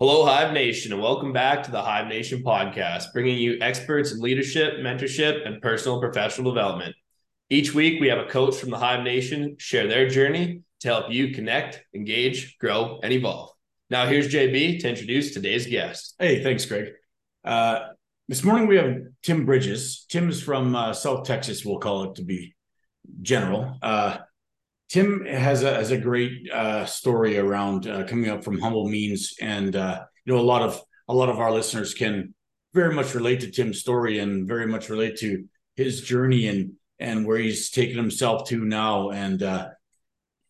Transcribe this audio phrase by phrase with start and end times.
[0.00, 4.20] Hello, Hive Nation, and welcome back to the Hive Nation podcast, bringing you experts in
[4.20, 6.94] leadership, mentorship, and personal and professional development.
[7.50, 11.10] Each week, we have a coach from the Hive Nation share their journey to help
[11.10, 13.50] you connect, engage, grow, and evolve.
[13.90, 16.14] Now, here's JB to introduce today's guest.
[16.16, 16.92] Hey, thanks, Greg.
[17.42, 17.88] Uh,
[18.28, 20.06] this morning, we have Tim Bridges.
[20.08, 22.54] Tim's from uh, South Texas, we'll call it to be
[23.20, 23.76] general.
[23.82, 24.18] Uh,
[24.88, 29.34] Tim has a has a great uh, story around uh, coming up from humble means,
[29.40, 32.34] and uh, you know a lot of a lot of our listeners can
[32.74, 35.44] very much relate to Tim's story and very much relate to
[35.76, 39.10] his journey and and where he's taken himself to now.
[39.10, 39.68] And uh,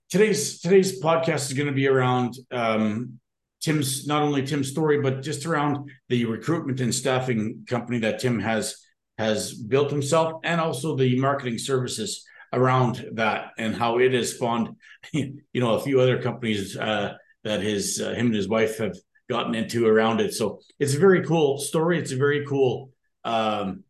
[0.08, 3.18] today's today's podcast is going to be around um,
[3.60, 8.38] Tim's not only Tim's story, but just around the recruitment and staffing company that Tim
[8.38, 8.76] has
[9.18, 14.76] has built himself, and also the marketing services around that and how it has spawned,
[15.12, 18.96] you know, a few other companies uh, that his uh, him and his wife have
[19.28, 20.34] gotten into around it.
[20.34, 21.98] So it's a very cool story.
[21.98, 22.90] It's a very cool
[23.24, 23.84] um,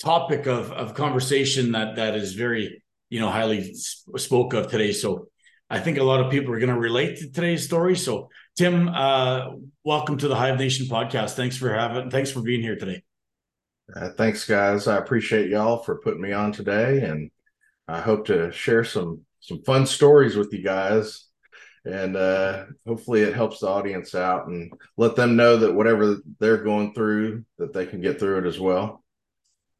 [0.00, 4.92] topic of of conversation that that is very you know highly spoke of today.
[4.92, 5.28] So
[5.68, 7.96] I think a lot of people are going to relate to today's story.
[7.96, 9.50] So Tim, uh,
[9.84, 11.32] welcome to the Hive Nation podcast.
[11.32, 12.10] Thanks for having.
[12.10, 13.02] Thanks for being here today.
[13.94, 14.86] Uh, thanks, guys.
[14.86, 17.30] I appreciate y'all for putting me on today, and
[17.88, 21.26] I hope to share some some fun stories with you guys,
[21.84, 26.62] and uh, hopefully it helps the audience out and let them know that whatever they're
[26.62, 29.02] going through, that they can get through it as well.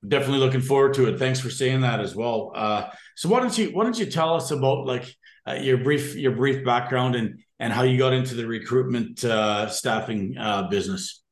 [0.07, 1.19] Definitely looking forward to it.
[1.19, 2.53] Thanks for saying that as well.
[2.55, 5.15] Uh, so why don't you why don't you tell us about like
[5.47, 9.69] uh, your brief your brief background and and how you got into the recruitment uh,
[9.69, 11.23] staffing uh, business?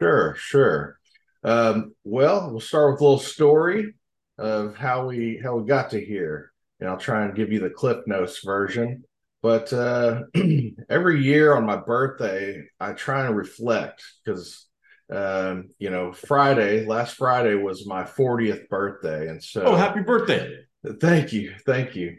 [0.00, 0.97] Sure, sure.
[1.44, 3.94] Um, well, we'll start with a little story
[4.38, 7.70] of how we how we got to here, and I'll try and give you the
[7.70, 9.04] Cliff Notes version.
[9.42, 10.22] But uh,
[10.88, 14.66] every year on my birthday, I try and reflect because
[15.12, 20.54] um, you know Friday, last Friday was my 40th birthday, and so oh, happy birthday!
[21.00, 22.16] Thank you, thank you.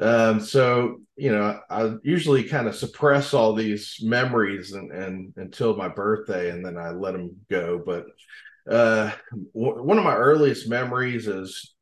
[0.00, 5.76] Um, so you know, I usually kind of suppress all these memories and, and until
[5.76, 7.82] my birthday, and then I let them go.
[7.84, 8.06] But
[8.70, 9.12] uh,
[9.54, 11.74] w- one of my earliest memories is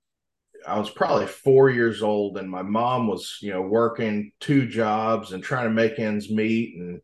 [0.67, 5.33] I was probably four years old, and my mom was, you know, working two jobs
[5.33, 6.77] and trying to make ends meet.
[6.77, 7.01] And,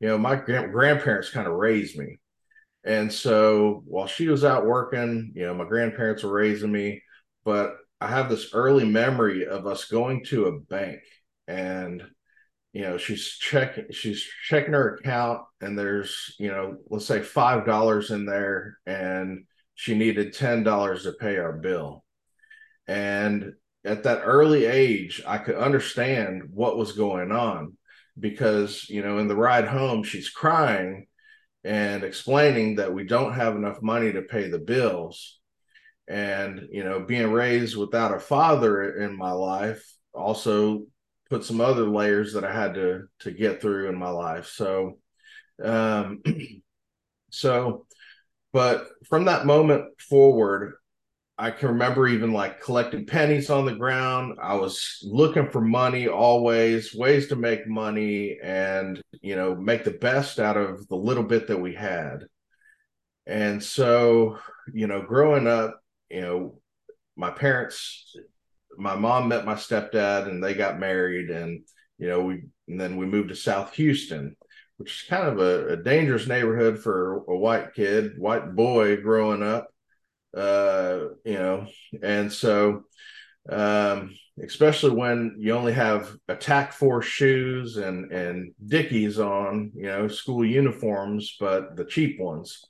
[0.00, 2.18] you know, my gra- grandparents kind of raised me.
[2.84, 7.02] And so while she was out working, you know, my grandparents were raising me.
[7.44, 11.00] But I have this early memory of us going to a bank
[11.46, 12.02] and
[12.74, 17.64] you know she's checking she's checking her account and there's you know let's say five
[17.64, 19.44] dollars in there and
[19.76, 22.04] she needed ten dollars to pay our bill.
[22.86, 23.54] And
[23.86, 27.76] at that early age i could understand what was going on
[28.18, 31.06] because you know in the ride home she's crying
[31.64, 35.38] and explaining that we don't have enough money to pay the bills.
[36.08, 40.86] And you know being raised without a father in my life also
[41.34, 44.46] put some other layers that I had to to get through in my life.
[44.46, 44.98] So,
[45.60, 46.22] um,
[47.30, 47.86] so,
[48.52, 50.74] but from that moment forward,
[51.36, 54.38] I can remember even like collecting pennies on the ground.
[54.40, 59.90] I was looking for money always, ways to make money and, you know, make the
[59.90, 62.26] best out of the little bit that we had.
[63.26, 64.38] And so,
[64.72, 66.60] you know, growing up, you know,
[67.16, 68.14] my parents
[68.78, 71.62] my mom met my stepdad and they got married and
[71.98, 74.36] you know we and then we moved to south houston
[74.76, 79.42] which is kind of a, a dangerous neighborhood for a white kid white boy growing
[79.42, 79.68] up
[80.36, 81.66] uh you know.
[82.02, 82.84] And so
[83.48, 90.08] um especially when you only have attack force shoes and and dickies on you know
[90.08, 92.64] school uniforms but the cheap ones.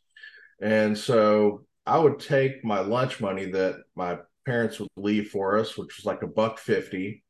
[0.61, 5.77] And so i would take my lunch money that my parents would leave for us,
[5.77, 7.22] which was like a buck fifty.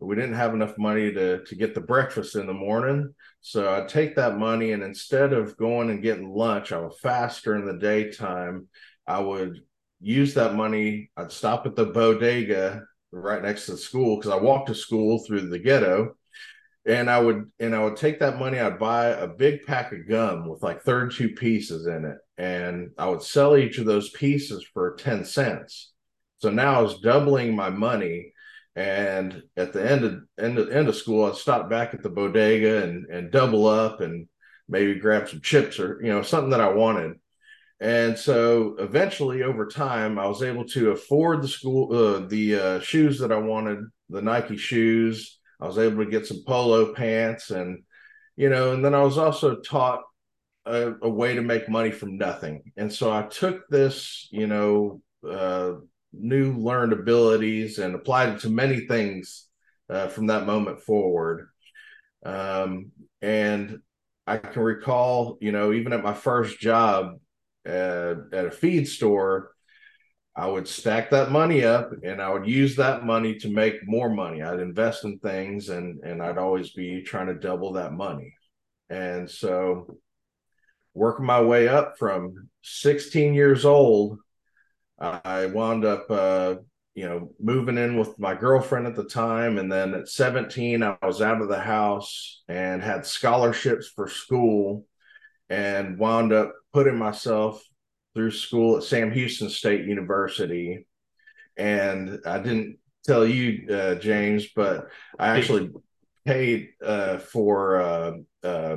[0.00, 3.14] We didn't have enough money to to get the breakfast in the morning.
[3.40, 7.44] So I'd take that money and instead of going and getting lunch, I would fast
[7.44, 8.68] during the daytime.
[9.06, 9.60] I would
[10.00, 11.10] use that money.
[11.16, 12.82] I'd stop at the bodega
[13.12, 16.16] right next to the school because I walked to school through the ghetto.
[16.86, 20.06] And I would and I would take that money, I'd buy a big pack of
[20.06, 22.18] gum with like 32 pieces in it.
[22.36, 25.93] And I would sell each of those pieces for 10 cents
[26.44, 28.34] so now I was doubling my money.
[28.76, 32.10] And at the end of end of, end of school, I'd stop back at the
[32.10, 34.28] bodega and and double up and
[34.68, 37.14] maybe grab some chips or you know something that I wanted.
[37.80, 42.80] And so eventually, over time, I was able to afford the school uh, the uh,
[42.80, 43.78] shoes that I wanted,
[44.10, 45.38] the Nike shoes.
[45.62, 47.84] I was able to get some polo pants and
[48.36, 50.02] you know, and then I was also taught
[50.66, 52.72] a, a way to make money from nothing.
[52.76, 55.74] And so I took this, you know, uh,
[56.18, 59.48] new learned abilities and applied it to many things
[59.90, 61.48] uh, from that moment forward.
[62.24, 63.80] Um, and
[64.26, 67.16] I can recall, you know, even at my first job
[67.64, 69.50] at, at a feed store,
[70.36, 74.10] I would stack that money up and I would use that money to make more
[74.10, 74.42] money.
[74.42, 78.34] I'd invest in things and and I'd always be trying to double that money.
[78.90, 79.96] And so
[80.92, 84.18] working my way up from 16 years old,
[85.24, 86.56] I wound up uh,
[86.94, 89.58] you know, moving in with my girlfriend at the time.
[89.58, 94.86] And then at 17, I was out of the house and had scholarships for school
[95.48, 97.62] and wound up putting myself
[98.14, 100.86] through school at Sam Houston State University.
[101.56, 105.72] And I didn't tell you, uh, James, but I actually
[106.24, 108.12] paid uh, for uh,
[108.44, 108.76] uh,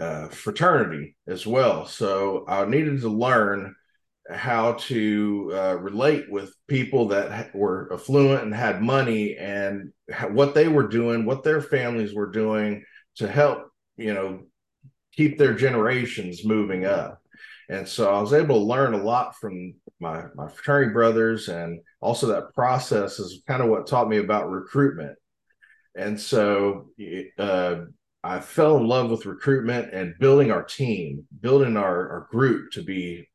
[0.00, 1.86] uh fraternity as well.
[1.86, 3.76] So I needed to learn
[4.30, 9.92] how to uh, relate with people that were affluent and had money and
[10.30, 12.82] what they were doing, what their families were doing
[13.16, 14.40] to help, you know,
[15.12, 17.20] keep their generations moving up.
[17.68, 21.80] And so I was able to learn a lot from my my fraternity brothers, and
[22.00, 25.16] also that process is kind of what taught me about recruitment.
[25.96, 26.90] And so
[27.38, 27.76] uh,
[28.22, 32.82] I fell in love with recruitment and building our team, building our, our group to
[32.82, 33.28] be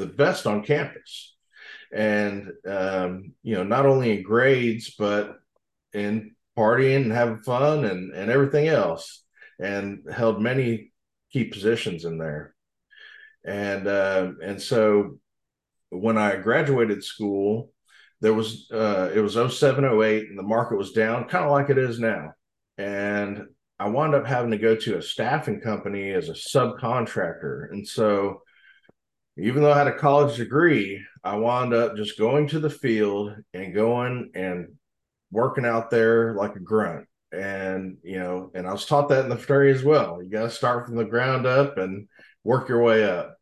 [0.00, 1.36] the best on campus.
[1.92, 5.36] And, um, you know, not only in grades, but
[5.92, 9.24] in partying and having fun and, and everything else,
[9.58, 10.92] and held many
[11.32, 12.54] key positions in there.
[13.44, 15.18] And, uh, and so
[15.90, 17.72] when I graduated school,
[18.20, 21.70] there was, uh, it was 07, 08, and the market was down, kind of like
[21.70, 22.34] it is now.
[22.78, 23.46] And
[23.78, 27.70] I wound up having to go to a staffing company as a subcontractor.
[27.70, 28.42] And so
[29.36, 33.34] even though I had a college degree, I wound up just going to the field
[33.54, 34.68] and going and
[35.30, 37.06] working out there like a grunt.
[37.32, 40.22] And, you know, and I was taught that in the fraternity as well.
[40.22, 42.08] You got to start from the ground up and
[42.42, 43.36] work your way up.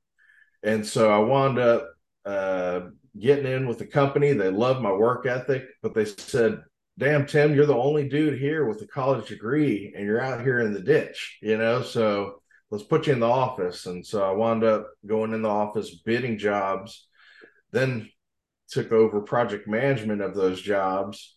[0.63, 1.89] And so I wound up
[2.27, 2.81] uh,
[3.19, 4.33] getting in with the company.
[4.33, 6.63] They loved my work ethic, but they said,
[6.99, 10.61] damn, Tim, you're the only dude here with a college degree and you're out here
[10.61, 11.83] in the ditch, you know?
[11.83, 13.87] So, let's put you in the office.
[13.87, 17.07] And so I wound up going in the office, bidding jobs,
[17.73, 18.11] then
[18.69, 21.37] took over project management of those jobs.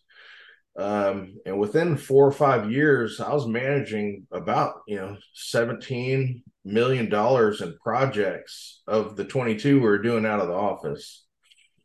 [0.78, 7.08] Um, and within four or five years, I was managing about, you know, 17 million
[7.08, 11.24] dollars in projects of the 22 we were doing out of the office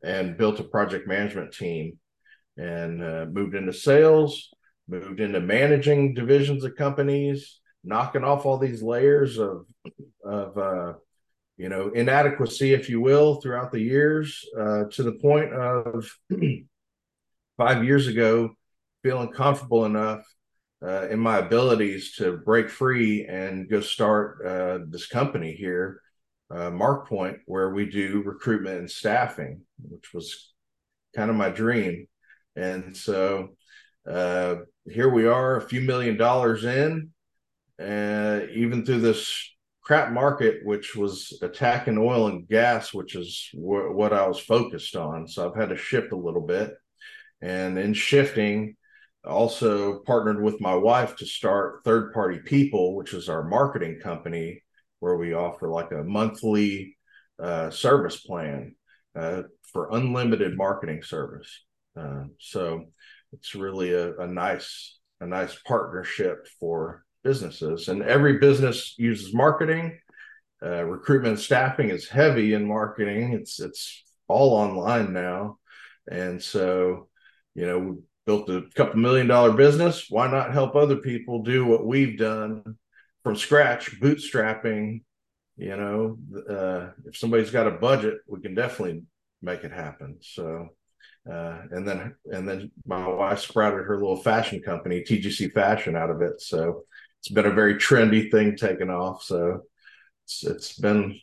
[0.04, 1.98] and built a project management team
[2.56, 4.50] and uh, moved into sales,
[4.88, 9.66] moved into managing divisions of companies, knocking off all these layers of
[10.24, 10.94] of uh,
[11.58, 16.10] you know inadequacy, if you will, throughout the years, uh, to the point of
[17.58, 18.52] five years ago
[19.04, 20.24] feeling comfortable enough
[20.86, 26.02] uh, in my abilities to break free and go start uh, this company here,
[26.52, 30.54] uh, Mark Point, where we do recruitment and staffing, which was
[31.16, 32.08] kind of my dream.
[32.56, 33.56] And so
[34.08, 34.56] uh,
[34.86, 37.12] here we are, a few million dollars in,
[37.82, 43.94] uh, even through this crap market, which was attacking oil and gas, which is wh-
[43.96, 45.28] what I was focused on.
[45.28, 46.74] So I've had to shift a little bit.
[47.42, 48.76] And in shifting,
[49.24, 54.64] also partnered with my wife to start Third Party People, which is our marketing company,
[55.00, 56.98] where we offer like a monthly
[57.42, 58.76] uh, service plan
[59.16, 61.64] uh, for unlimited marketing service.
[61.96, 62.86] Uh, so
[63.34, 70.00] it's really a, a nice a nice partnership for businesses, and every business uses marketing.
[70.64, 73.34] Uh, recruitment staffing is heavy in marketing.
[73.34, 75.60] It's it's all online now,
[76.10, 77.10] and so
[77.54, 77.96] you know we
[78.26, 80.08] built a couple million dollar business.
[80.10, 82.78] Why not help other people do what we've done
[83.24, 85.04] from scratch, bootstrapping?
[85.58, 86.18] You know,
[86.50, 89.04] uh, if somebody's got a budget, we can definitely
[89.42, 90.18] make it happen.
[90.22, 90.70] So
[91.30, 96.10] uh, and then and then my wife sprouted her little fashion company, TGC Fashion, out
[96.10, 96.42] of it.
[96.42, 96.84] So
[97.28, 99.22] it's been a very trendy thing taken off.
[99.22, 99.64] So
[100.24, 101.20] it's it's been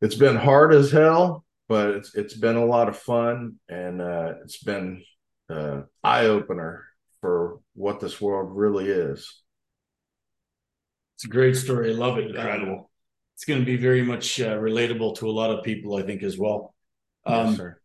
[0.00, 4.34] it's been hard as hell, but it's it's been a lot of fun and uh,
[4.42, 5.04] it's been
[5.48, 6.86] uh, eye opener
[7.20, 9.32] for what this world really is.
[11.14, 11.90] It's a great story.
[11.90, 12.34] I love it.
[12.34, 12.90] Incredible.
[13.36, 16.24] It's going to be very much uh, relatable to a lot of people, I think,
[16.24, 16.74] as well.
[17.24, 17.80] Um, yes, sir.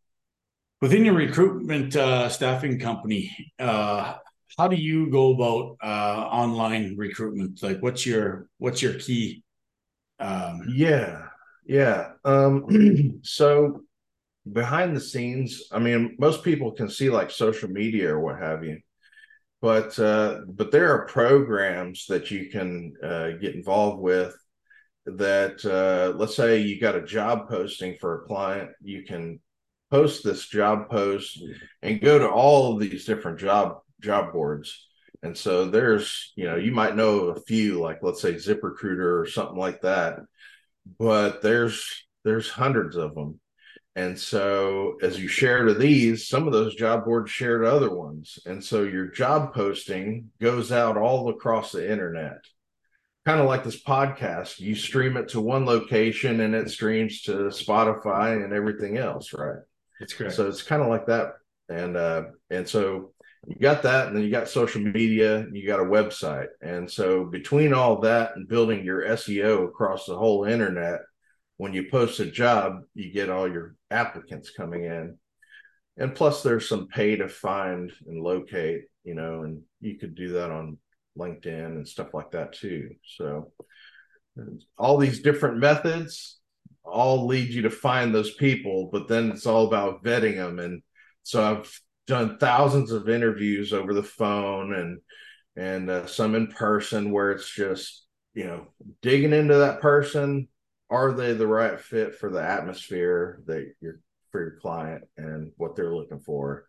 [0.81, 4.15] Within your recruitment uh, staffing company, uh,
[4.57, 7.62] how do you go about uh, online recruitment?
[7.63, 9.43] Like, what's your what's your key?
[10.19, 11.27] Um, yeah,
[11.65, 12.12] yeah.
[12.24, 13.81] Um, so
[14.51, 18.63] behind the scenes, I mean, most people can see like social media or what have
[18.63, 18.79] you,
[19.62, 24.36] but uh, but there are programs that you can uh, get involved with.
[25.05, 29.39] That uh, let's say you got a job posting for a client, you can
[29.91, 31.43] post this job post
[31.81, 34.88] and go to all of these different job job boards.
[35.24, 39.25] And so there's, you know, you might know a few, like let's say ZipRecruiter or
[39.25, 40.19] something like that,
[41.00, 43.39] but there's there's hundreds of them.
[43.95, 47.93] And so as you share to these, some of those job boards share to other
[47.93, 48.39] ones.
[48.45, 52.39] And so your job posting goes out all across the internet.
[53.25, 57.33] Kind of like this podcast, you stream it to one location and it streams to
[57.45, 59.62] Spotify and everything else, right?
[60.00, 60.36] That's correct.
[60.36, 61.33] So it's kind of like that.
[61.69, 63.13] And uh and so
[63.48, 66.48] you got that and then you got social media you got a website.
[66.62, 71.02] And so between all that and building your seo across the whole internet
[71.58, 75.18] when you post a job you get all your applicants coming in.
[75.98, 80.34] And plus there's some pay to find and locate you know and you could do
[80.34, 80.78] that on
[81.18, 82.92] linkedin and stuff like that too.
[83.18, 83.52] So
[84.78, 86.40] all these different methods
[86.86, 90.60] all lead you to find those people but then it's all about vetting them.
[90.60, 90.82] And
[91.24, 95.00] so i've done thousands of interviews over the phone and
[95.55, 98.67] and uh, some in person where it's just you know
[99.01, 100.48] digging into that person.
[100.89, 104.00] Are they the right fit for the atmosphere that you're
[104.31, 106.65] for your client and what they're looking for?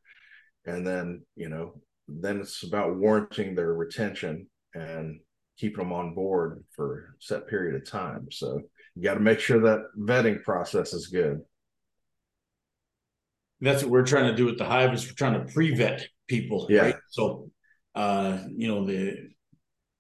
[0.66, 5.20] And then you know then it's about warranting their retention and
[5.58, 8.28] keeping them on board for a set period of time.
[8.30, 8.60] So
[8.94, 11.40] you got to make sure that vetting process is good
[13.66, 16.66] that's what we're trying to do with the hive is we're trying to pre-vet people
[16.70, 16.82] yeah.
[16.82, 17.50] right so
[17.94, 19.28] uh you know the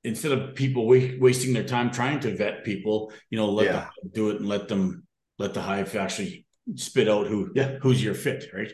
[0.02, 3.72] instead of people wa- wasting their time trying to vet people you know let yeah.
[3.72, 5.06] them do it and let them
[5.38, 8.72] let the hive actually spit out who yeah who's your fit right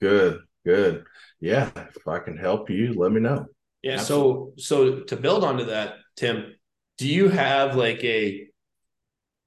[0.00, 1.04] good good
[1.40, 3.46] yeah if i can help you let me know
[3.82, 4.52] yeah Absolutely.
[4.56, 6.54] so so to build onto that tim
[6.98, 8.46] do you have like a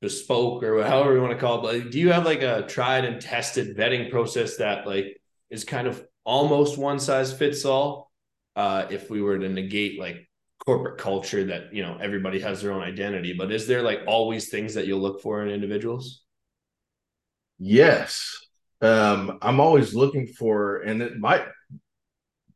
[0.02, 1.84] bespoke or however you want to call it.
[1.84, 5.88] But do you have like a tried and tested vetting process that like is kind
[5.88, 8.12] of almost one size fits all?
[8.56, 10.28] Uh, if we were to negate like
[10.66, 14.50] corporate culture that you know everybody has their own identity, but is there like always
[14.50, 16.24] things that you'll look for in individuals?
[17.58, 18.38] Yes,
[18.82, 21.46] um, I'm always looking for, and it might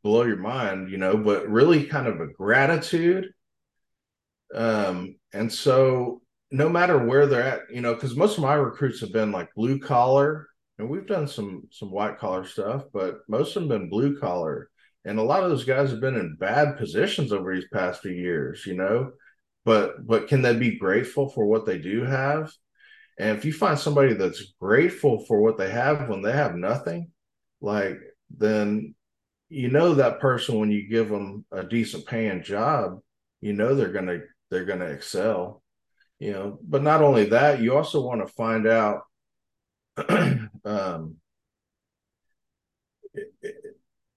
[0.02, 3.32] blow your mind, you know, but really kind of a gratitude.
[4.54, 6.22] Um, and so
[6.54, 9.52] no matter where they're at, you know, because most of my recruits have been like
[9.56, 10.46] blue collar,
[10.78, 14.70] and we've done some some white collar stuff, but most of them been blue collar,
[15.04, 18.12] and a lot of those guys have been in bad positions over these past few
[18.12, 19.10] years, you know.
[19.64, 22.52] But but can they be grateful for what they do have?
[23.18, 27.10] And if you find somebody that's grateful for what they have when they have nothing,
[27.60, 27.98] like
[28.30, 28.94] then
[29.48, 33.00] you know that person when you give them a decent paying job,
[33.40, 34.20] you know they're gonna
[34.50, 35.63] they're gonna excel
[36.18, 39.02] you know but not only that you also want to find out
[40.64, 41.16] um,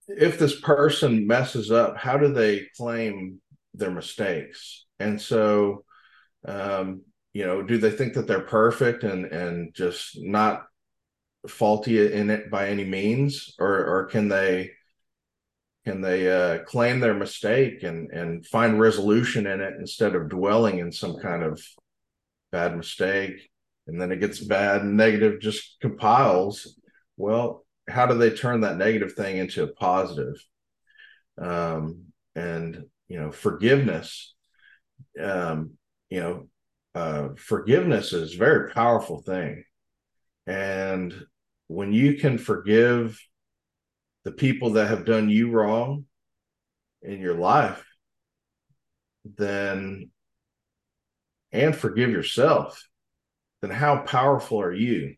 [0.07, 3.41] if this person messes up how do they claim
[3.77, 4.85] their mistakes?
[4.99, 5.85] And so
[6.45, 7.01] um,
[7.33, 10.63] you know do they think that they're perfect and and just not
[11.47, 13.53] faulty in it by any means?
[13.59, 14.71] Or or can they
[15.85, 20.79] can they uh, claim their mistake and and find resolution in it instead of dwelling
[20.79, 21.61] in some kind of
[22.51, 23.49] bad mistake,
[23.87, 26.79] and then it gets bad and negative just compiles.
[27.17, 30.35] Well, how do they turn that negative thing into a positive?
[31.37, 34.33] Um, and you know, forgiveness.
[35.21, 35.71] Um,
[36.09, 36.47] you know,
[36.95, 39.63] uh, forgiveness is a very powerful thing,
[40.45, 41.13] and
[41.67, 43.19] when you can forgive
[44.23, 46.05] the people that have done you wrong
[47.01, 47.85] in your life,
[49.37, 50.09] then
[51.51, 52.87] and forgive yourself,
[53.61, 55.15] then how powerful are you?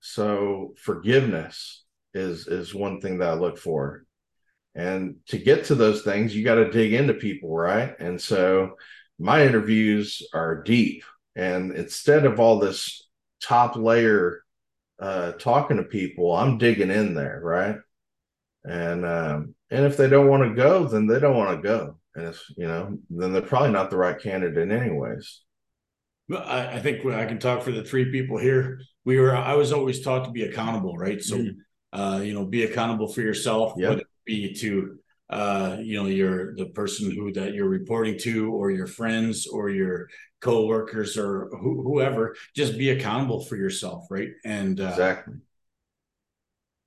[0.00, 1.84] So forgiveness
[2.14, 4.04] is is one thing that I look for.
[4.74, 7.94] And to get to those things, you got to dig into people, right?
[7.98, 8.76] And so
[9.18, 11.04] my interviews are deep.
[11.36, 13.08] And instead of all this
[13.42, 14.42] top layer
[14.98, 17.76] uh, talking to people, I'm digging in there, right?
[18.64, 21.99] And um, and if they don't want to go, then they don't want to go
[22.20, 25.42] and it's you know then they're probably not the right candidate anyways
[26.32, 28.80] I, I think I can talk for the three people here.
[29.04, 31.20] We were I was always taught to be accountable, right?
[31.20, 32.00] So, mm-hmm.
[32.00, 33.88] uh, you know, be accountable for yourself, yep.
[33.88, 35.00] whether it be to
[35.30, 39.70] uh, you know, your the person who that you're reporting to, or your friends, or
[39.70, 40.08] your
[40.40, 42.34] co-workers, or wh- whoever.
[42.54, 44.30] Just be accountable for yourself, right?
[44.44, 45.34] And uh, exactly.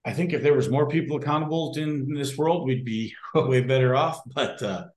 [0.05, 3.95] I think if there was more people accountable in this world, we'd be way better
[3.95, 4.19] off.
[4.25, 4.87] But uh,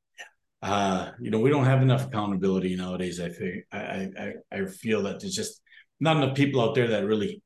[0.67, 3.21] uh, you know, we don't have enough accountability nowadays.
[3.21, 5.63] I think I, I I feel that there's just
[6.01, 7.41] not enough people out there that really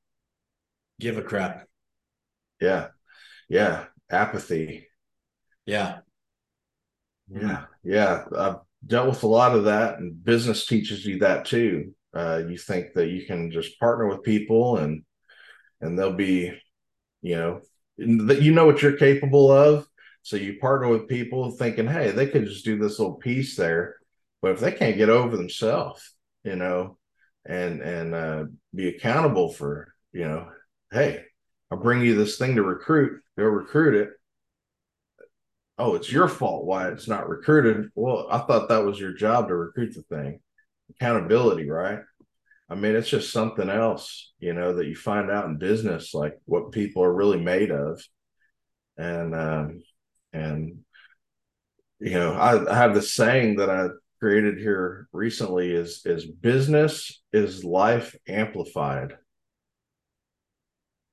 [0.98, 1.66] give a crap.
[2.62, 2.88] Yeah,
[3.50, 4.86] yeah, apathy.
[5.66, 5.98] Yeah,
[7.28, 8.24] yeah, yeah.
[8.36, 11.94] I've dealt with a lot of that, and business teaches you that too.
[12.14, 15.02] Uh, you think that you can just partner with people, and
[15.82, 16.58] and they'll be,
[17.20, 17.60] you know,
[17.98, 19.86] that you know what you're capable of.
[20.22, 23.96] So you partner with people thinking, hey, they could just do this little piece there,
[24.42, 26.98] but if they can't get over themselves, you know,
[27.46, 30.48] and and uh, be accountable for, you know,
[30.92, 31.24] hey,
[31.70, 34.10] I'll bring you this thing to recruit, go recruit it
[35.80, 37.90] oh, it's your fault why it's not recruited.
[37.94, 40.40] Well, I thought that was your job to recruit the thing.
[40.90, 42.00] Accountability, right?
[42.68, 46.38] I mean, it's just something else, you know, that you find out in business, like
[46.44, 48.00] what people are really made of.
[48.98, 49.82] And, um,
[50.32, 50.80] and,
[51.98, 53.88] you know, I, I have this saying that I
[54.20, 59.16] created here recently is, is business is life amplified.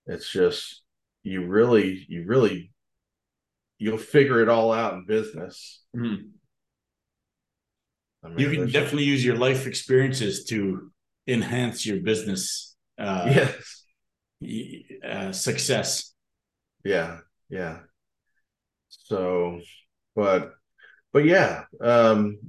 [0.06, 0.84] It's just,
[1.24, 2.72] you really, you really
[3.78, 5.84] you'll figure it all out in business.
[5.96, 6.28] Mm-hmm.
[8.24, 10.92] I mean, you can definitely use your life experiences to
[11.28, 13.84] enhance your business uh, yes.
[15.08, 16.14] Uh, success.
[16.84, 17.20] Yeah,
[17.50, 17.80] yeah.
[18.90, 19.60] So,
[20.16, 20.54] but,
[21.14, 21.64] but yeah.
[21.82, 22.40] Um,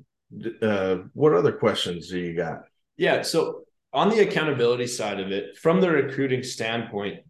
[0.62, 2.62] uh, what other questions do you got?
[2.96, 3.22] Yeah.
[3.22, 7.20] So on the accountability side of it, from the recruiting standpoint,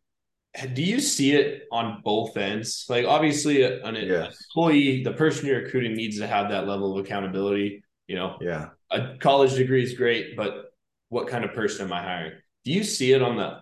[0.75, 2.87] do you see it on both ends?
[2.89, 4.45] Like obviously an, yes.
[4.51, 7.83] employee, the person you're recruiting needs to have that level of accountability.
[8.07, 10.73] You know, yeah, a college degree is great, but
[11.11, 12.33] what kind of person am I hiring?
[12.65, 13.61] Do you see it on the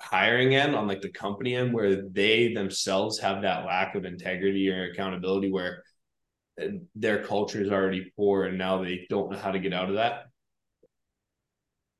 [0.00, 4.70] hiring end, on like the company end, where they themselves have that lack of integrity
[4.70, 5.82] or accountability, where
[6.60, 9.88] uh, their culture is already poor and now they don't know how to get out
[9.88, 10.26] of that?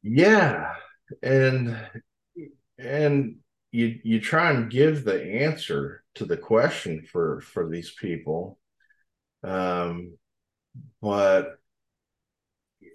[0.03, 0.75] Yeah,
[1.23, 1.77] and
[2.79, 3.37] and
[3.73, 8.59] you you try and give the answer to the question for for these people
[9.45, 10.17] um
[11.03, 11.59] but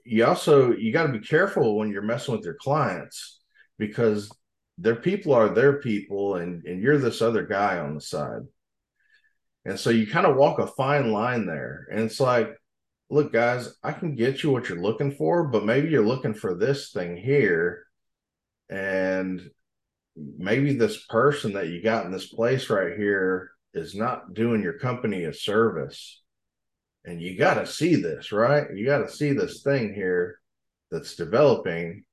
[0.05, 3.39] you also you got to be careful when you're messing with your clients
[3.77, 4.31] because
[4.81, 8.41] their people are their people and and you're this other guy on the side
[9.65, 12.49] and so you kind of walk a fine line there and it's like
[13.09, 16.55] look guys i can get you what you're looking for but maybe you're looking for
[16.55, 17.83] this thing here
[18.69, 19.49] and
[20.15, 24.79] maybe this person that you got in this place right here is not doing your
[24.79, 26.21] company a service.
[27.05, 28.67] And you got to see this, right?
[28.75, 30.39] You got to see this thing here
[30.91, 32.03] that's developing.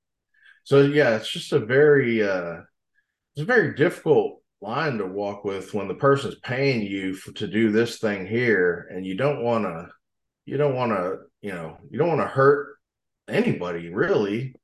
[0.68, 2.58] So yeah, it's just a very uh
[3.34, 7.72] it's a very difficult line to walk with when the person's paying you to do
[7.72, 9.88] this thing here and you don't want to
[10.44, 12.76] you don't want to, you know, you don't want to hurt
[13.28, 14.54] anybody really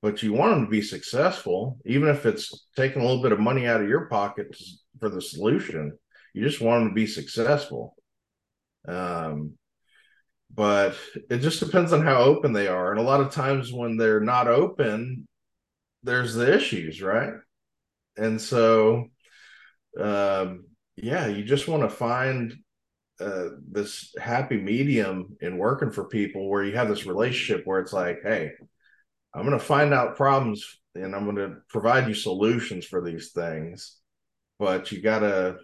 [0.00, 3.38] but you want them to be successful, even if it's taking a little bit of
[3.38, 4.46] money out of your pocket
[4.98, 5.92] for the solution.
[6.32, 7.94] You just want them to be successful.
[8.88, 9.58] Um,
[10.54, 10.96] but
[11.28, 12.92] it just depends on how open they are.
[12.92, 15.26] And a lot of times when they're not open,
[16.04, 17.32] there's the issues, right?
[18.16, 19.08] And so,
[19.98, 22.54] um, yeah, you just want to find
[23.20, 27.92] uh, this happy medium in working for people where you have this relationship where it's
[27.92, 28.52] like, hey,
[29.34, 33.32] I'm going to find out problems and I'm going to provide you solutions for these
[33.32, 33.96] things.
[34.58, 35.56] But you got to,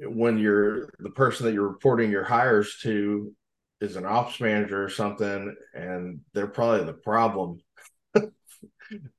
[0.00, 3.32] when you're the person that you're reporting your hires to
[3.80, 7.60] is an ops manager or something, and they're probably the problem,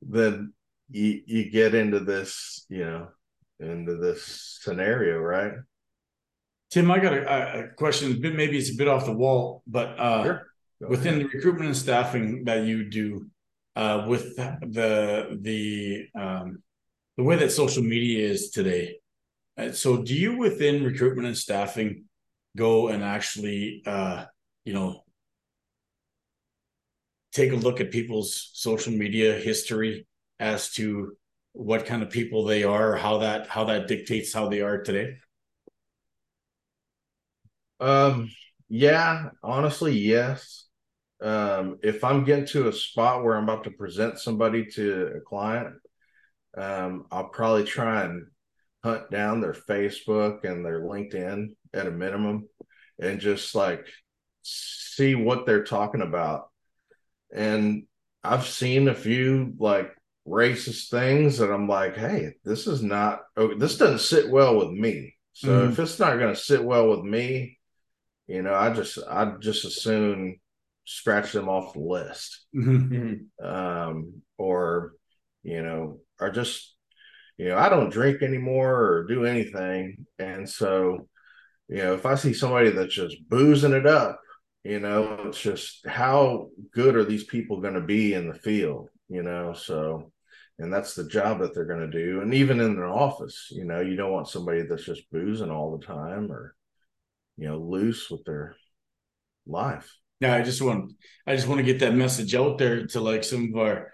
[0.01, 0.53] then
[0.89, 3.07] you, you get into this, you know,
[3.59, 5.53] into this scenario, right?
[6.71, 8.19] Tim, I got a, a question.
[8.19, 10.47] Maybe it's a bit off the wall, but uh, sure
[10.87, 13.27] within the recruitment and staffing that you do
[13.75, 16.61] uh, with the the um,
[17.17, 18.97] the way that social media is today.
[19.57, 22.05] Uh, so, do you within recruitment and staffing
[22.57, 24.25] go and actually, uh,
[24.65, 25.02] you know,
[27.33, 30.07] take a look at people's social media history
[30.39, 31.17] as to
[31.53, 35.17] what kind of people they are, how that how that dictates how they are today?
[37.79, 38.29] Um.
[38.69, 39.29] Yeah.
[39.43, 40.63] Honestly, yes
[41.23, 45.21] um, if I'm getting to a spot where I'm about to present somebody to a
[45.21, 45.75] client,
[46.57, 48.27] um, I'll probably try and
[48.83, 52.49] hunt down their Facebook and their LinkedIn at a minimum
[52.99, 53.87] and just like
[54.41, 56.49] see what they're talking about.
[57.33, 57.83] And
[58.23, 59.91] I've seen a few like
[60.27, 64.69] racist things that I'm like, hey, this is not, oh, this doesn't sit well with
[64.69, 65.15] me.
[65.33, 65.71] So mm-hmm.
[65.71, 67.57] if it's not going to sit well with me,
[68.27, 70.39] you know, I just, I'd just as soon
[70.85, 72.45] scratch them off the list.
[72.55, 72.93] Mm-hmm.
[72.93, 73.45] mm-hmm.
[73.45, 74.93] Um, or,
[75.43, 76.75] you know, or just,
[77.37, 80.05] you know, I don't drink anymore or do anything.
[80.19, 81.07] And so,
[81.67, 84.19] you know, if I see somebody that's just boozing it up,
[84.63, 88.89] you know, it's just how good are these people going to be in the field,
[89.09, 89.53] you know?
[89.53, 90.11] So,
[90.57, 92.21] and that's the job that they're going to do.
[92.21, 95.77] And even in an office, you know, you don't want somebody that's just boozing all
[95.77, 96.55] the time or,
[97.37, 98.55] you know, loose with their
[99.45, 99.91] life.
[100.19, 100.93] Yeah, I just want
[101.27, 103.91] I just want to get that message out there to like some of our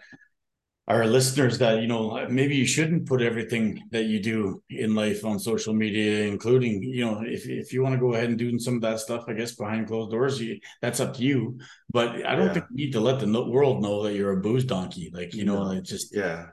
[0.89, 5.23] our listeners that you know maybe you shouldn't put everything that you do in life
[5.23, 8.57] on social media including you know if, if you want to go ahead and do
[8.57, 11.59] some of that stuff i guess behind closed doors you, that's up to you.
[11.91, 12.53] But i don't yeah.
[12.53, 15.11] think you need to let the world know that you're a booze donkey.
[15.13, 16.47] Like you know like just yeah.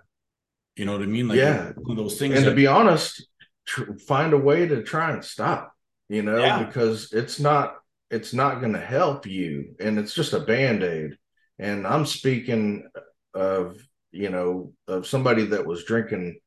[0.77, 1.29] You know what i mean?
[1.29, 1.73] Like yeah.
[1.77, 3.27] one of those things and that, to be honest
[3.67, 5.73] tr- find a way to try and stop
[6.09, 6.63] you know yeah.
[6.63, 7.77] because it's not
[8.11, 11.17] it's not going to help you and it's just a band-aid.
[11.59, 12.87] And i'm speaking
[13.33, 13.79] of
[14.17, 16.39] you know, of somebody that was drinking,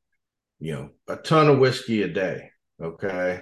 [0.58, 2.50] you know, a ton of whiskey a day.
[2.82, 3.40] Okay.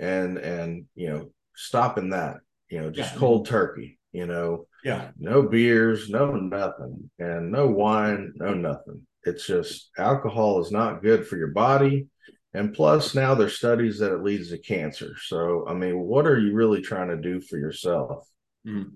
[0.00, 2.36] And, and, you know, stopping that,
[2.70, 3.18] you know, just yeah.
[3.18, 9.06] cold turkey, you know, yeah, no beers, no nothing, and no wine, no nothing.
[9.24, 12.08] It's just alcohol is not good for your body.
[12.54, 15.14] And plus, now there's studies that it leads to cancer.
[15.24, 18.26] So, I mean, what are you really trying to do for yourself?
[18.66, 18.92] Mm.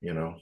[0.00, 0.36] You know?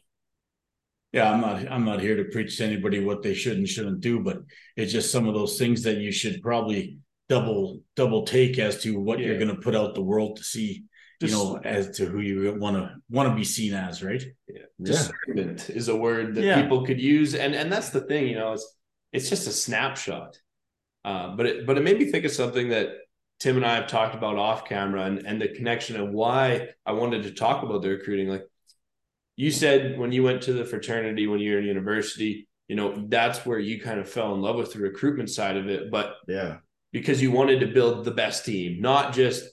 [1.13, 4.01] Yeah, I'm not I'm not here to preach to anybody what they should and shouldn't
[4.01, 4.39] do, but
[4.77, 9.01] it's just some of those things that you should probably double double take as to
[9.01, 9.27] what yeah.
[9.27, 10.85] you're going to put out the world to see.
[11.19, 14.23] Just, you know, as to who you want to want to be seen as, right?
[14.49, 14.63] Yeah.
[14.83, 15.75] Discernment yeah.
[15.75, 16.61] is a word that yeah.
[16.61, 18.77] people could use, and and that's the thing, you know, it's
[19.15, 20.39] it's just a snapshot.
[21.07, 22.89] Uh, but it but it made me think of something that
[23.41, 26.93] Tim and I have talked about off camera, and and the connection and why I
[26.93, 28.29] wanted to talk about the recruiting.
[28.29, 28.45] Like
[29.37, 33.05] you said when you went to the fraternity when you were in university, you know,
[33.09, 35.91] that's where you kind of fell in love with the recruitment side of it.
[35.91, 36.59] But yeah,
[36.93, 39.45] because you wanted to build the best team, not just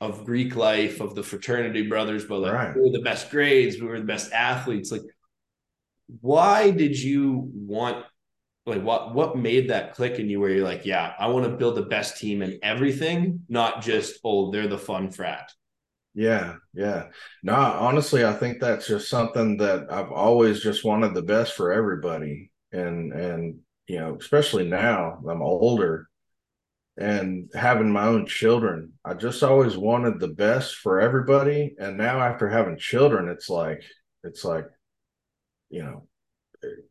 [0.00, 2.74] of Greek life, of the fraternity brothers, but like right.
[2.74, 4.90] we were the best grades, we were the best athletes.
[4.90, 5.02] Like,
[6.20, 8.04] why did you want
[8.64, 11.56] like what what made that click in you where you're like, yeah, I want to
[11.56, 15.52] build the best team in everything, not just oh, they're the fun frat.
[16.14, 17.06] Yeah, yeah.
[17.42, 21.72] No, honestly, I think that's just something that I've always just wanted the best for
[21.72, 22.50] everybody.
[22.70, 26.08] And and you know, especially now I'm older
[26.98, 31.74] and having my own children, I just always wanted the best for everybody.
[31.78, 33.82] And now after having children, it's like
[34.24, 34.66] it's like,
[35.70, 36.06] you know,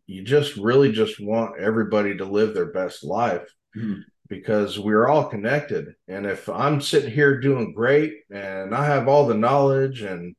[0.08, 3.48] you just really just want everybody to live their best life.
[3.78, 4.02] Mm-hmm
[4.32, 5.94] because we're all connected.
[6.08, 10.38] And if I'm sitting here doing great and I have all the knowledge and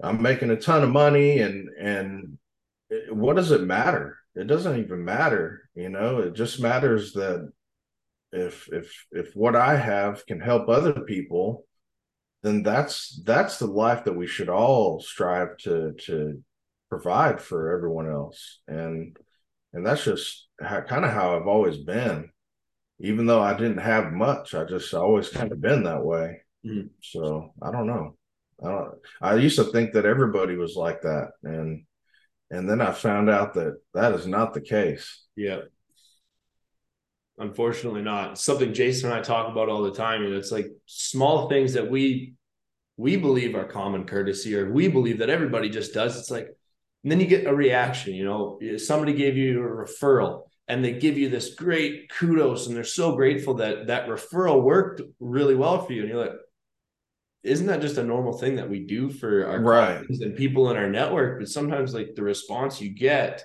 [0.00, 2.38] I'm making a ton of money and and
[3.10, 4.16] what does it matter?
[4.36, 6.20] It doesn't even matter, you know.
[6.20, 7.50] It just matters that
[8.30, 11.66] if if if what I have can help other people,
[12.44, 16.44] then that's that's the life that we should all strive to to
[16.88, 18.60] provide for everyone else.
[18.68, 19.16] And
[19.72, 22.30] and that's just how, kind of how I've always been
[23.00, 26.42] even though I didn't have much, I just always kind of been that way.
[26.64, 26.88] Mm-hmm.
[27.02, 28.16] So I don't know.
[28.62, 28.94] I don't.
[29.22, 31.84] I used to think that everybody was like that, and
[32.50, 35.24] and then I found out that that is not the case.
[35.34, 35.60] Yeah.
[37.38, 40.22] Unfortunately, not something Jason and I talk about all the time.
[40.22, 42.34] And it's like small things that we
[42.98, 46.18] we believe are common courtesy, or we believe that everybody just does.
[46.18, 46.48] It's like,
[47.02, 48.12] and then you get a reaction.
[48.12, 52.76] You know, somebody gave you a referral and they give you this great kudos and
[52.76, 56.02] they're so grateful that that referral worked really well for you.
[56.02, 56.36] And you're like
[57.42, 60.04] isn't that just a normal thing that we do for our right.
[60.06, 61.40] and people in our network?
[61.40, 63.42] But sometimes like the response you get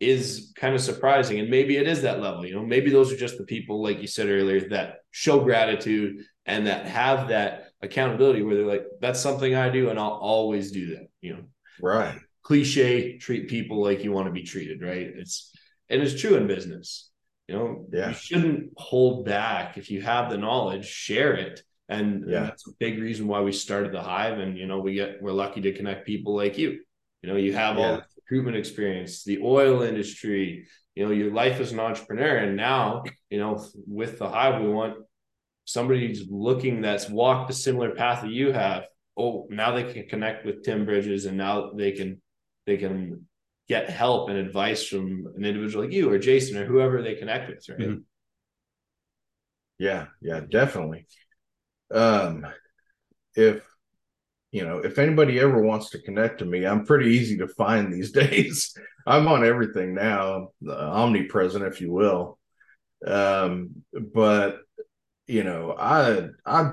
[0.00, 2.66] is kind of surprising and maybe it is that level you know?
[2.66, 6.86] Maybe those are just the people like you said earlier that show gratitude and that
[6.86, 11.08] have that accountability where they're like that's something i do and i'll always do that
[11.20, 11.44] you know?
[11.80, 12.18] Right.
[12.42, 15.06] Cliche treat people like you want to be treated right?
[15.14, 15.52] It's
[15.90, 17.10] and it's true in business.
[17.46, 18.08] You know yeah.
[18.08, 19.78] you shouldn't hold back.
[19.78, 21.62] If you have the knowledge share it.
[21.90, 22.40] And, yeah.
[22.40, 24.38] that's a big reason why we started the hive.
[24.38, 26.80] And you know we get we're lucky to connect people like you.
[27.22, 27.82] You know you have yeah.
[27.82, 32.36] all the recruitment experience the oil industry you know your life as an entrepreneur.
[32.36, 34.96] And now you know with the hive we want
[35.68, 38.84] somebody's looking that's walked a similar path that you have,
[39.18, 42.22] oh, now they can connect with Tim Bridges and now they can
[42.66, 43.26] they can
[43.68, 47.48] get help and advice from an individual like you or Jason or whoever they connect
[47.48, 47.78] with, right?
[47.78, 47.98] Mm-hmm.
[49.78, 51.06] Yeah, yeah, definitely.
[51.90, 52.46] Um
[53.34, 53.62] if
[54.50, 57.92] you know, if anybody ever wants to connect to me, I'm pretty easy to find
[57.92, 58.74] these days.
[59.06, 62.38] I'm on everything now, omnipresent, if you will.
[63.06, 64.60] Um, but
[65.26, 66.72] you know, I I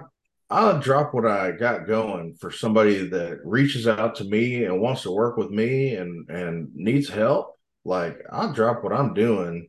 [0.49, 5.03] I'll drop what I got going for somebody that reaches out to me and wants
[5.03, 7.55] to work with me and and needs help.
[7.84, 9.67] Like I'll drop what I'm doing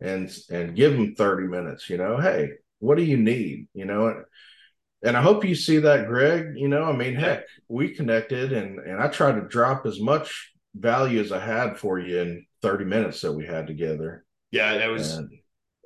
[0.00, 3.68] and and give them 30 minutes, you know, hey, what do you need?
[3.72, 4.24] You know, and
[5.02, 6.54] and I hope you see that, Greg.
[6.56, 10.52] You know, I mean, heck, we connected and and I tried to drop as much
[10.74, 14.24] value as I had for you in 30 minutes that we had together.
[14.50, 15.30] Yeah, that was and,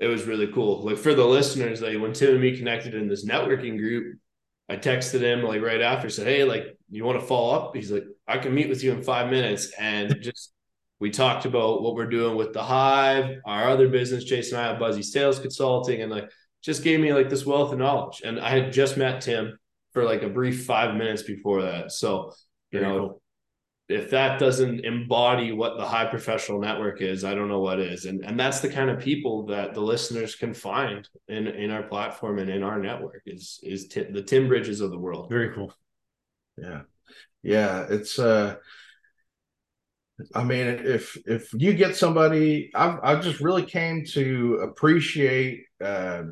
[0.01, 0.83] it was really cool.
[0.83, 4.19] Like for the listeners, like when Tim and me connected in this networking group,
[4.71, 7.75] I texted him like right after, said, Hey, like you want to follow up?
[7.75, 9.73] He's like, I can meet with you in five minutes.
[9.79, 10.53] And just
[11.01, 14.71] we talked about what we're doing with the hive, our other business, Jason and I
[14.71, 16.31] have Buzzy Sales Consulting, and like
[16.63, 18.23] just gave me like this wealth of knowledge.
[18.25, 19.59] And I had just met Tim
[19.93, 21.91] for like a brief five minutes before that.
[21.91, 22.33] So,
[22.71, 23.20] you Very know, cool.
[23.91, 28.05] If that doesn't embody what the Hive professional network is, I don't know what is.
[28.05, 31.83] And and that's the kind of people that the listeners can find in in our
[31.83, 35.29] platform and in our network is is t- the Tim Bridges of the world.
[35.29, 35.73] Very cool.
[36.57, 36.83] Yeah.
[37.43, 38.57] Yeah, it's uh
[40.35, 46.25] I mean, if if you get somebody, I've I just really came to appreciate uh,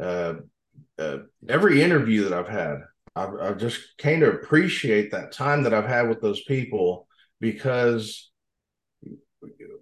[0.00, 0.34] uh,
[0.98, 2.78] uh, every interview that I've had.
[3.14, 7.06] I've, I've just came to appreciate that time that I've had with those people
[7.40, 8.30] because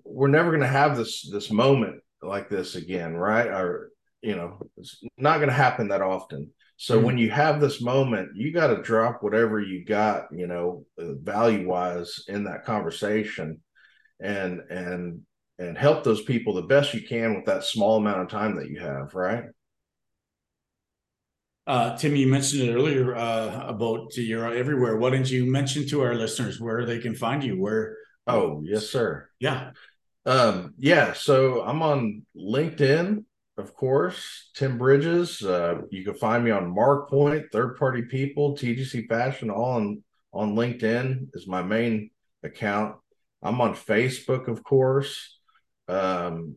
[0.04, 3.46] we're never going to have this this moment like this again, right?
[3.46, 3.90] Or
[4.22, 6.50] you know, it's not going to happen that often.
[6.76, 7.06] So mm-hmm.
[7.06, 11.14] when you have this moment, you got to drop whatever you got, you know, uh,
[11.22, 13.60] value wise in that conversation,
[14.18, 15.22] and and
[15.58, 18.70] and help those people the best you can with that small amount of time that
[18.70, 19.44] you have, right?
[21.66, 24.96] Uh, Tim, you mentioned it earlier uh, about you're everywhere.
[24.96, 27.60] Why didn't you mention to our listeners where they can find you?
[27.60, 27.96] Where?
[28.26, 29.28] Oh, yes, sir.
[29.38, 29.72] Yeah.
[30.26, 31.12] Um, yeah.
[31.12, 33.24] So I'm on LinkedIn
[33.60, 35.42] of course, Tim Bridges.
[35.42, 40.54] Uh, you can find me on MarkPoint, Third Party People, TGC Fashion, all on on
[40.54, 42.10] LinkedIn is my main
[42.42, 42.96] account.
[43.42, 45.38] I'm on Facebook, of course.
[45.88, 46.56] Um,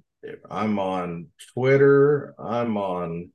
[0.49, 2.35] I'm on Twitter.
[2.39, 3.31] I'm on.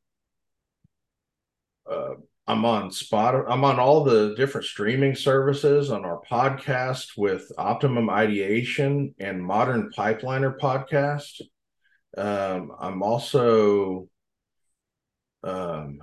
[1.91, 2.15] Uh,
[2.47, 3.45] I'm on Spot.
[3.47, 9.91] I'm on all the different streaming services on our podcast with Optimum Ideation and Modern
[9.97, 11.43] Pipeliner podcast.
[12.17, 14.09] Um, I'm also
[15.43, 15.99] um,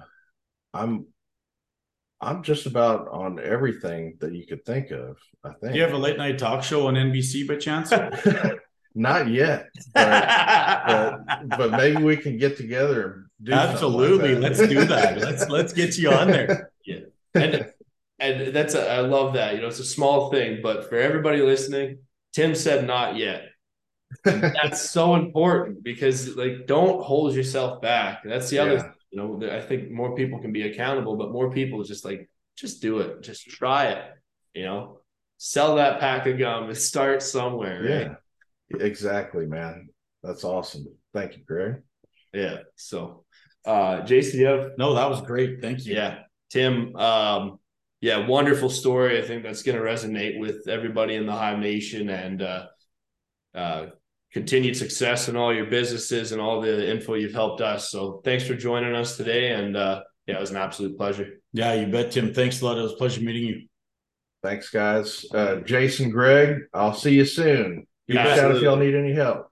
[0.74, 1.08] I'm
[2.22, 5.18] I'm just about on everything that you could think of.
[5.44, 5.74] I think.
[5.74, 7.92] Do you have a late night talk show on NBC by chance?
[8.98, 13.25] Not yet, but, but, but, maybe we can get together.
[13.50, 15.18] Absolutely, like let's do that.
[15.18, 16.72] Let's let's get you on there.
[16.88, 17.00] Yeah,
[17.34, 17.74] and
[18.20, 19.56] and that's a, I love that.
[19.56, 21.98] You know, it's a small thing, but for everybody listening,
[22.32, 23.46] Tim said not yet
[24.24, 28.22] that's so important because like don't hold yourself back.
[28.24, 28.92] That's the other yeah.
[29.12, 32.82] you know, I think more people can be accountable, but more people just like just
[32.82, 33.22] do it.
[33.22, 34.04] Just try it.
[34.54, 35.00] You know,
[35.38, 37.82] sell that pack of gum and start somewhere.
[37.82, 37.90] Right?
[37.90, 38.86] Yeah.
[38.86, 39.90] Exactly, man.
[40.24, 40.88] That's awesome.
[41.14, 41.82] Thank you, Greg.
[42.36, 42.58] Yeah.
[42.76, 43.26] So
[43.66, 45.62] uh Jason, you have no, that was great.
[45.62, 45.96] Thank you.
[45.96, 46.20] Yeah.
[46.52, 47.60] Tim, um,
[48.02, 49.18] yeah, wonderful story.
[49.18, 52.68] I think that's going to resonate with everybody in the Hive Nation and uh,
[53.56, 53.86] uh,
[54.32, 57.90] continued success in all your businesses and all the info you've helped us.
[57.90, 59.54] So thanks for joining us today.
[59.54, 61.42] And uh, yeah, it was an absolute pleasure.
[61.52, 62.34] Yeah, you bet, Tim.
[62.34, 62.78] Thanks a lot.
[62.78, 63.68] It was a pleasure meeting you.
[64.44, 65.26] Thanks, guys.
[65.34, 67.88] Uh, Jason, Greg, I'll see you soon.
[68.08, 69.48] Give yeah, a if y'all need any help.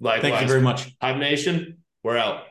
[0.00, 0.22] Likewise.
[0.22, 0.96] Thank you very much.
[1.02, 2.44] Hive Nation, we're out.